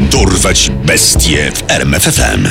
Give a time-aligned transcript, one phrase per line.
[0.00, 2.48] Dorwać bestie w RMFFM.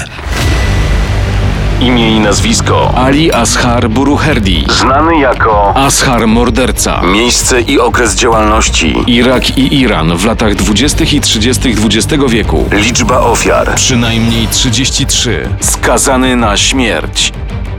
[1.81, 4.65] Imię i nazwisko Ali Ashar Buruherdi.
[4.79, 7.01] znany jako Ashar morderca.
[7.01, 11.03] miejsce i okres działalności, Irak i Iran w latach 20.
[11.03, 11.69] i 30.
[11.85, 12.65] XX wieku.
[12.71, 15.49] liczba ofiar, Przynajmniej 33.
[15.61, 17.33] skazany na śmierć.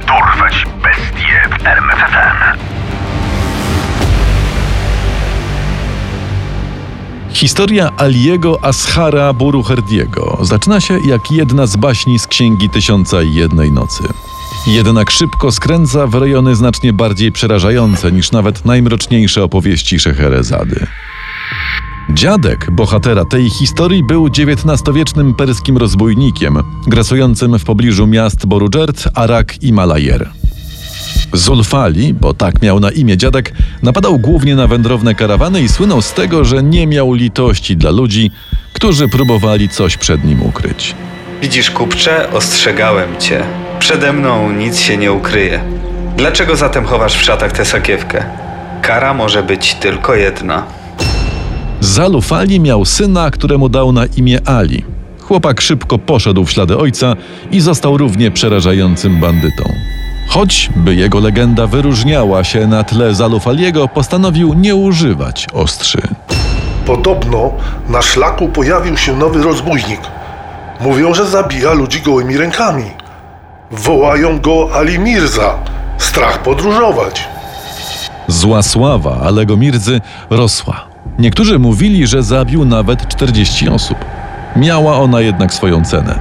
[0.07, 2.30] Dorwać bestie w RMFFM.
[7.33, 13.73] Historia Aliego Ashara Buruherdiego zaczyna się jak jedna z baśni z Księgi Tysiąca i Jednej
[13.73, 14.02] Nocy.
[14.66, 20.87] Jednak szybko skręca w rejony znacznie bardziej przerażające niż nawet najmroczniejsze opowieści Szeherezady.
[22.10, 29.73] Dziadek bohatera tej historii był XIX-wiecznym perskim rozbójnikiem, grasującym w pobliżu miast Borudżert, Arak i
[29.73, 30.40] Malajer.
[31.33, 36.13] Zulfali, bo tak miał na imię dziadek, napadał głównie na wędrowne karawany i słynął z
[36.13, 38.31] tego, że nie miał litości dla ludzi,
[38.73, 40.95] którzy próbowali coś przed nim ukryć.
[41.43, 43.43] Widzisz, kupcze, ostrzegałem cię.
[43.79, 45.61] Przede mną nic się nie ukryje.
[46.17, 48.25] Dlaczego zatem chowasz w szatach tę sakiewkę?
[48.83, 50.63] Kara może być tylko jedna.
[51.81, 54.85] Zalufali miał syna, któremu dał na imię Ali.
[55.21, 57.17] Chłopak szybko poszedł w ślady ojca
[57.53, 59.65] i został równie przerażającym bandytą.
[60.31, 66.03] Choć, by jego legenda wyróżniała się na tle Zalufaliego, postanowił nie używać ostrzy.
[66.87, 67.53] Podobno
[67.89, 70.01] na szlaku pojawił się nowy rozbójnik.
[70.81, 72.84] Mówią, że zabija ludzi gołymi rękami.
[73.71, 75.55] Wołają go Ali Mirza.
[75.99, 77.29] Strach podróżować.
[78.27, 80.85] Zła sława Alego Mirdzy rosła.
[81.19, 83.99] Niektórzy mówili, że zabił nawet 40 osób.
[84.56, 86.19] Miała ona jednak swoją cenę.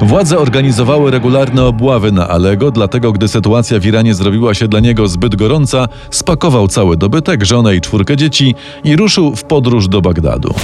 [0.00, 5.08] Władze organizowały regularne obławy na Alego, dlatego gdy sytuacja w Iranie zrobiła się dla niego
[5.08, 8.54] zbyt gorąca, spakował cały dobytek, żonę i czwórkę dzieci
[8.84, 10.54] i ruszył w podróż do Bagdadu.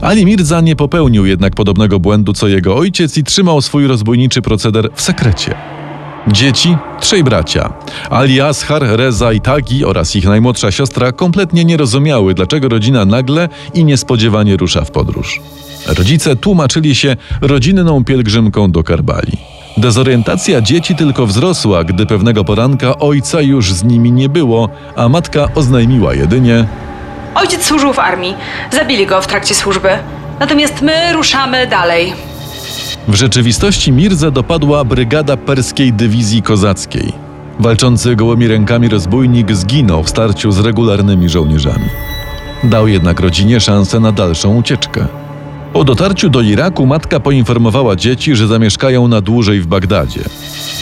[0.00, 4.88] Ali Mirza nie popełnił jednak podobnego błędu co jego ojciec i trzymał swój rozbójniczy proceder
[4.94, 5.54] w sekrecie.
[6.28, 7.72] Dzieci, trzej bracia,
[8.10, 13.48] Ali Ashar, Reza i Tagi oraz ich najmłodsza siostra kompletnie nie rozumiały, dlaczego rodzina nagle
[13.74, 15.40] i niespodziewanie rusza w podróż.
[15.86, 19.32] Rodzice tłumaczyli się rodzinną pielgrzymką do Karbali.
[19.76, 25.48] Dezorientacja dzieci tylko wzrosła, gdy pewnego poranka ojca już z nimi nie było, a matka
[25.54, 26.66] oznajmiła jedynie
[27.34, 28.34] Ojciec służył w armii.
[28.72, 29.88] Zabili go w trakcie służby.
[30.40, 32.12] Natomiast my ruszamy dalej.
[33.08, 37.12] W rzeczywistości Mirzę dopadła brygada perskiej dywizji kozackiej.
[37.58, 41.88] Walczący gołymi rękami rozbójnik zginął w starciu z regularnymi żołnierzami.
[42.64, 45.06] Dał jednak rodzinie szansę na dalszą ucieczkę.
[45.72, 50.20] Po dotarciu do Iraku matka poinformowała dzieci, że zamieszkają na dłużej w Bagdadzie.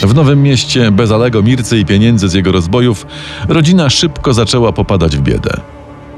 [0.01, 3.05] W Nowym Mieście, bez Alego Mircy i pieniędzy z jego rozbojów,
[3.47, 5.51] rodzina szybko zaczęła popadać w biedę.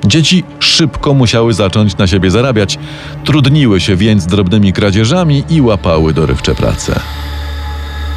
[0.05, 2.79] Dzieci szybko musiały zacząć na siebie zarabiać,
[3.25, 6.99] trudniły się więc drobnymi kradzieżami i łapały dorywcze prace.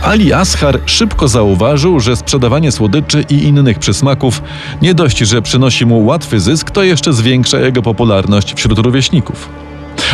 [0.03, 4.43] Ali Ashar szybko zauważył, że sprzedawanie słodyczy i innych przysmaków
[4.83, 9.49] nie dość, że przynosi mu łatwy zysk, to jeszcze zwiększa jego popularność wśród rówieśników.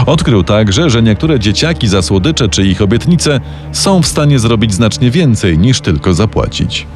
[0.07, 3.41] Odkrył także, że niektóre dzieciaki za słodycze czy ich obietnice
[3.73, 6.87] są w stanie zrobić znacznie więcej niż tylko zapłacić.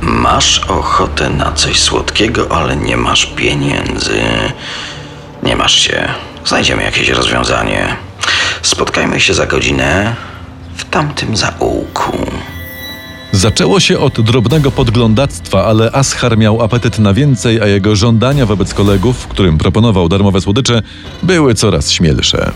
[0.00, 4.20] Masz ochotę na coś słodkiego, ale nie masz pieniędzy.
[5.42, 6.08] Nie masz się.
[6.44, 7.96] Znajdziemy jakieś rozwiązanie.
[8.62, 10.14] Spotkajmy się za godzinę
[10.76, 12.26] w tamtym zaułku.
[13.34, 18.74] Zaczęło się od drobnego podglądactwa, ale Ashar miał apetyt na więcej, a jego żądania wobec
[18.74, 20.82] kolegów, którym proponował darmowe słodycze,
[21.22, 22.50] były coraz śmielsze.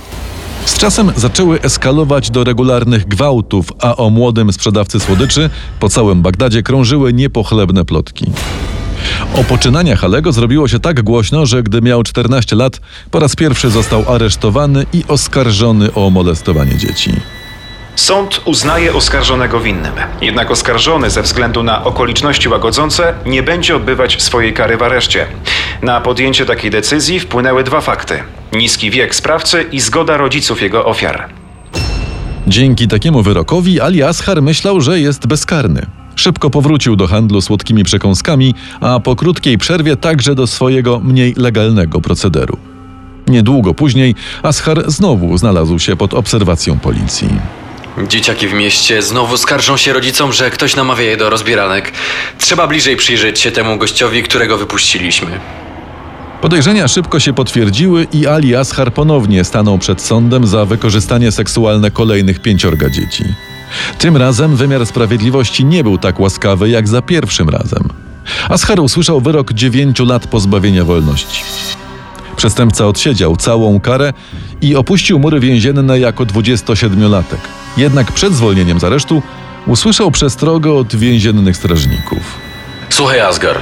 [0.64, 6.62] Z czasem zaczęły eskalować do regularnych gwałtów, a o młodym sprzedawcy słodyczy po całym Bagdadzie
[6.62, 8.26] krążyły niepochlebne plotki.
[9.34, 13.70] O poczynaniach Alego zrobiło się tak głośno, że gdy miał 14 lat, po raz pierwszy
[13.70, 17.12] został aresztowany i oskarżony o molestowanie dzieci.
[17.98, 19.92] Sąd uznaje oskarżonego winnym.
[20.20, 25.26] Jednak oskarżony ze względu na okoliczności łagodzące nie będzie odbywać swojej kary w areszcie.
[25.82, 28.22] Na podjęcie takiej decyzji wpłynęły dwa fakty:
[28.52, 31.28] niski wiek sprawcy i zgoda rodziców jego ofiar.
[32.46, 35.86] Dzięki takiemu wyrokowi Ali Ashar myślał, że jest bezkarny.
[36.16, 42.00] Szybko powrócił do handlu słodkimi przekąskami, a po krótkiej przerwie także do swojego mniej legalnego
[42.00, 42.56] procederu.
[43.28, 47.28] Niedługo później Ashar znowu znalazł się pod obserwacją policji.
[48.06, 51.92] Dzieciaki w mieście znowu skarżą się rodzicom, że ktoś namawia je do rozbieranek.
[52.38, 55.40] Trzeba bliżej przyjrzeć się temu gościowi, którego wypuściliśmy.
[56.40, 62.42] Podejrzenia szybko się potwierdziły i Ali Ashar ponownie stanął przed sądem za wykorzystanie seksualne kolejnych
[62.42, 63.24] pięciorga dzieci.
[63.98, 67.88] Tym razem wymiar sprawiedliwości nie był tak łaskawy jak za pierwszym razem.
[68.48, 71.42] Ashar usłyszał wyrok dziewięciu lat pozbawienia wolności.
[72.36, 74.12] Przestępca odsiedział całą karę
[74.60, 77.38] i opuścił mury więzienne jako 27-latek.
[77.78, 79.22] Jednak przed zwolnieniem z aresztu
[79.66, 82.19] usłyszał przestrogę od więziennych strażników.
[82.90, 83.56] Słuchaj, Asgar,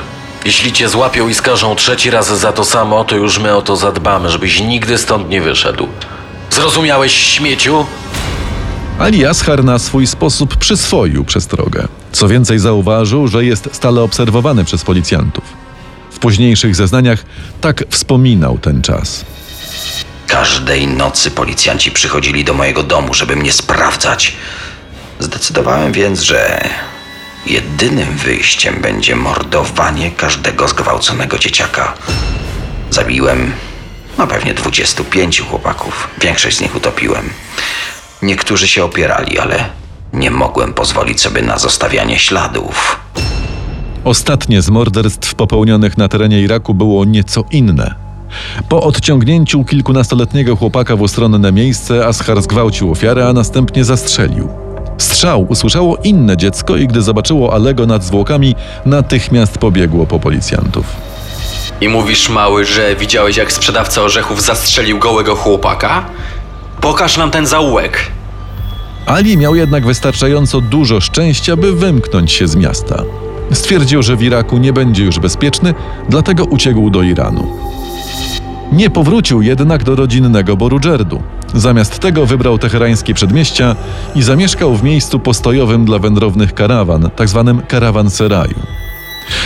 [0.45, 3.77] jeśli cię złapią i skażą trzeci raz za to samo, to już my o to
[3.77, 5.89] zadbamy, żebyś nigdy stąd nie wyszedł.
[6.51, 7.87] Zrozumiałeś, śmieciu?
[8.99, 11.89] Ali Ashar na swój sposób przyswoił przestrogę.
[12.13, 15.45] Co więcej, zauważył, że jest stale obserwowany przez policjantów.
[16.11, 17.25] W późniejszych zeznaniach
[17.61, 19.25] tak wspominał ten czas.
[20.27, 24.37] Każdej nocy policjanci przychodzili do mojego domu, żeby mnie sprawdzać.
[25.19, 26.69] Zdecydowałem więc, że
[27.47, 31.95] jedynym wyjściem będzie mordowanie każdego zgwałconego dzieciaka.
[32.91, 33.53] Zabiłem
[34.19, 36.09] no pewnie 25 chłopaków.
[36.21, 37.31] Większość z nich utopiłem.
[38.23, 39.69] Niektórzy się opierali, ale
[40.13, 43.01] nie mogłem pozwolić sobie na zostawianie śladów.
[44.05, 48.06] Ostatnie z morderstw popełnionych na terenie Iraku było nieco inne.
[48.69, 54.49] Po odciągnięciu kilkunastoletniego chłopaka w ustronne miejsce, Ashar zgwałcił ofiarę, a następnie zastrzelił.
[54.99, 58.55] Strzał usłyszało inne dziecko i gdy zobaczyło Alego nad zwłokami,
[58.87, 60.87] natychmiast pobiegło po policjantów.
[61.81, 66.05] I mówisz, mały, że widziałeś, jak sprzedawca orzechów zastrzelił gołego chłopaka?
[66.81, 68.11] Pokaż nam ten zaułek.
[69.07, 73.03] Ali miał jednak wystarczająco dużo szczęścia, by wymknąć się z miasta.
[73.53, 75.75] Stwierdził, że w Iraku nie będzie już bezpieczny,
[76.09, 77.47] dlatego uciekł do Iranu.
[78.73, 81.23] Nie powrócił jednak do rodzinnego Borudżerdu.
[81.55, 83.77] Zamiast tego wybrał teherańskie przedmieścia
[84.15, 87.63] i zamieszkał w miejscu postojowym dla wędrownych karawan, tzw.
[87.69, 88.55] karawanseraju.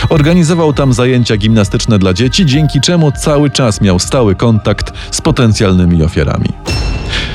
[0.09, 6.03] Organizował tam zajęcia gimnastyczne dla dzieci, dzięki czemu cały czas miał stały kontakt z potencjalnymi
[6.03, 6.49] ofiarami.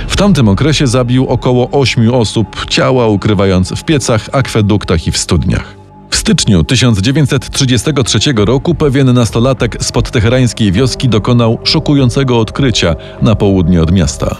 [0.08, 5.75] W tamtym okresie zabił około ośmiu osób, ciała ukrywając w piecach, akweduktach i w studniach.
[6.16, 13.92] W styczniu 1933 roku pewien nastolatek z podteherańskiej wioski dokonał szokującego odkrycia na południe od
[13.92, 14.36] miasta.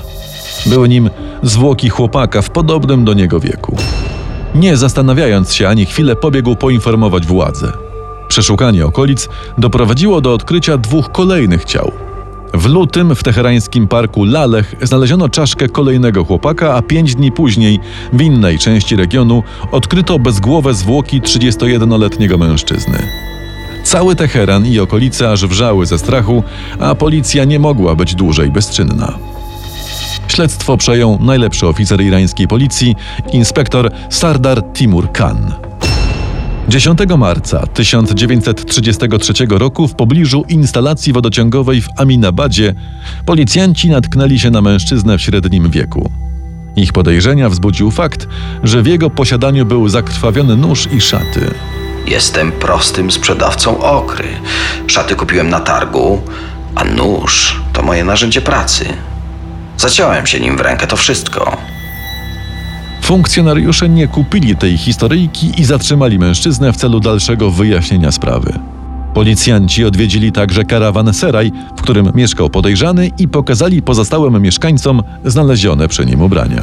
[0.67, 1.11] Były nim
[1.43, 3.77] zwłoki chłopaka w podobnym do niego wieku.
[4.55, 7.73] Nie zastanawiając się ani chwilę, pobiegł poinformować władze.
[8.29, 9.29] Przeszukanie okolic
[9.59, 11.93] doprowadziło do odkrycia dwóch kolejnych ciał.
[12.57, 17.81] W lutym w teherańskim parku Lalech znaleziono czaszkę kolejnego chłopaka, a pięć dni później
[18.13, 19.43] w innej części regionu
[19.73, 22.99] odkryto bezgłowe zwłoki 31-letniego mężczyzny.
[23.85, 26.43] Cały Teheran i okolice aż wrzały ze strachu,
[26.81, 29.19] a policja nie mogła być dłużej bezczynna.
[30.29, 32.97] Śledztwo przejął najlepszy oficer irańskiej policji,
[33.33, 35.53] inspektor Sardar Timur Khan.
[36.69, 42.75] 10 marca 1933 roku w pobliżu instalacji wodociągowej w Aminabadzie
[43.27, 46.11] policjanci natknęli się na mężczyznę w średnim wieku.
[46.77, 48.29] Ich podejrzenia wzbudził fakt,
[48.63, 51.55] że w jego posiadaniu był zakrwawiony nóż i szaty.
[52.07, 54.29] Jestem prostym sprzedawcą okry.
[54.87, 56.23] Szaty kupiłem na targu,
[56.75, 58.85] a nóż to moje narzędzie pracy.
[59.77, 61.57] Zaciąłem się nim w rękę, to wszystko.
[63.07, 68.53] Funkcjonariusze nie kupili tej historyjki i zatrzymali mężczyznę w celu dalszego wyjaśnienia sprawy.
[69.15, 76.07] Policjanci odwiedzili także karawan Seraj, w którym mieszkał podejrzany i pokazali pozostałym mieszkańcom znalezione przy
[76.07, 76.63] nim ubrania.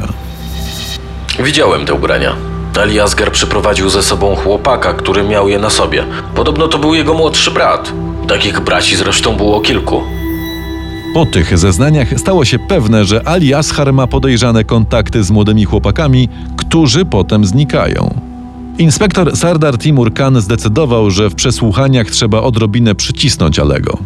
[1.44, 2.36] Widziałem te ubrania.
[2.80, 6.04] Ali Asgar przyprowadził ze sobą chłopaka, który miał je na sobie.
[6.34, 7.92] Podobno to był jego młodszy brat.
[8.28, 10.02] Takich braci zresztą było kilku.
[11.14, 16.28] Po tych zeznaniach stało się pewne, że Ali Ashar ma podejrzane kontakty z młodymi chłopakami,
[16.56, 18.20] którzy potem znikają.
[18.78, 23.98] Inspektor Sardar Timur Khan zdecydował, że w przesłuchaniach trzeba odrobinę przycisnąć Alego.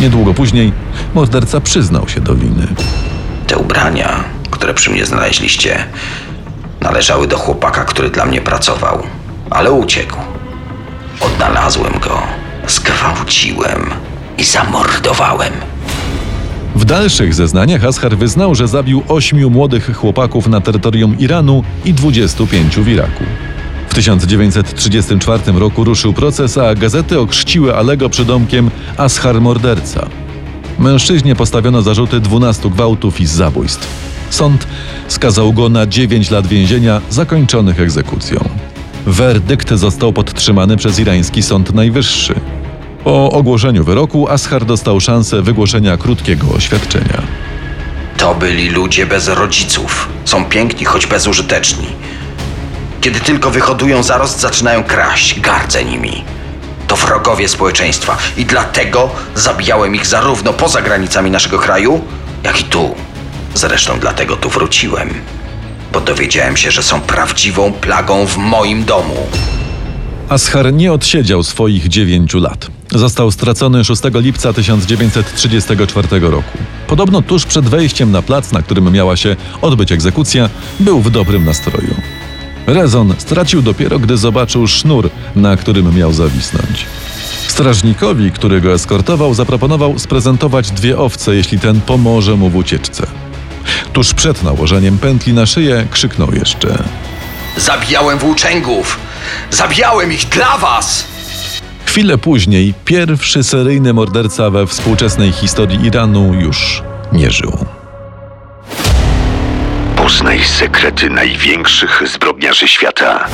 [0.00, 0.72] Niedługo później
[1.14, 2.66] morderca przyznał się do winy.
[3.46, 5.84] Te ubrania, które przy mnie znaleźliście,
[6.80, 9.02] należały do chłopaka, który dla mnie pracował,
[9.50, 10.16] ale uciekł.
[11.20, 12.22] Odnalazłem go,
[12.68, 13.90] zgwałciłem
[14.38, 15.52] i zamordowałem.
[16.74, 22.76] W dalszych zeznaniach Ashar wyznał, że zabił ośmiu młodych chłopaków na terytorium Iranu i 25
[22.76, 23.24] w Iraku.
[23.88, 30.08] W 1934 roku ruszył proces, a gazety okrzciły Alego przydomkiem Ashar morderca.
[30.78, 33.88] Mężczyźnie postawiono zarzuty 12 gwałtów i zabójstw.
[34.30, 34.66] Sąd
[35.08, 38.48] skazał go na 9 lat więzienia zakończonych egzekucją.
[39.06, 42.34] Werdykt został podtrzymany przez irański Sąd Najwyższy.
[43.04, 47.22] Po ogłoszeniu wyroku Ashar dostał szansę wygłoszenia krótkiego oświadczenia.
[48.16, 50.08] To byli ludzie bez rodziców.
[50.24, 51.86] Są piękni, choć bezużyteczni.
[53.00, 55.40] Kiedy tylko wyhodują zarost, zaczynają kraść.
[55.40, 56.24] Gardzę nimi.
[56.86, 62.00] To wrogowie społeczeństwa i dlatego zabijałem ich zarówno poza granicami naszego kraju,
[62.44, 62.94] jak i tu.
[63.54, 65.10] Zresztą dlatego tu wróciłem.
[65.92, 69.26] Bo dowiedziałem się, że są prawdziwą plagą w moim domu.
[70.28, 72.79] Ashar nie odsiedział swoich dziewięciu lat.
[72.94, 76.58] Został stracony 6 lipca 1934 roku.
[76.86, 81.44] Podobno tuż przed wejściem na plac, na którym miała się odbyć egzekucja, był w dobrym
[81.44, 81.94] nastroju.
[82.66, 86.86] Rezon stracił dopiero, gdy zobaczył sznur, na którym miał zawisnąć.
[87.48, 93.06] Strażnikowi, który go eskortował, zaproponował sprezentować dwie owce, jeśli ten pomoże mu w ucieczce.
[93.92, 96.84] Tuż przed nałożeniem pętli na szyję krzyknął jeszcze.
[97.56, 98.98] Zabijałem włóczęgów!
[99.50, 101.19] Zabijałem ich dla was!
[101.90, 106.82] Chwilę później pierwszy seryjny morderca we współczesnej historii Iranu już
[107.12, 107.58] nie żył.
[109.96, 113.26] Poznaj sekrety największych zbrodniarzy świata.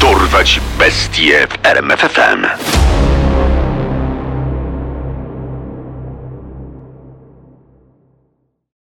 [0.00, 2.46] Dorwać bestie w RMFFM.